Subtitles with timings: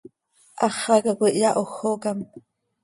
[0.59, 2.17] Háxaca coi ihyahójocam.